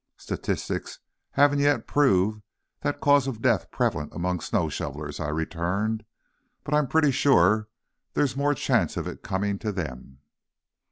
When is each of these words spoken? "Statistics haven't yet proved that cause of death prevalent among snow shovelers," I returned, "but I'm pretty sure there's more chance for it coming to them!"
"Statistics 0.17 0.97
haven't 1.33 1.59
yet 1.59 1.85
proved 1.85 2.41
that 2.79 2.99
cause 3.01 3.27
of 3.27 3.39
death 3.39 3.69
prevalent 3.69 4.11
among 4.15 4.39
snow 4.39 4.67
shovelers," 4.67 5.19
I 5.19 5.29
returned, 5.29 6.05
"but 6.63 6.73
I'm 6.73 6.87
pretty 6.87 7.11
sure 7.11 7.67
there's 8.15 8.35
more 8.35 8.55
chance 8.55 8.95
for 8.95 9.07
it 9.07 9.21
coming 9.21 9.59
to 9.59 9.71
them!" 9.71 10.21